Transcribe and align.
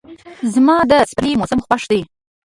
زما 0.53 0.75
د 0.89 0.91
سپرلي 1.09 1.33
موسم 1.39 1.59
خوښ 1.65 1.83
دی. 1.91 2.01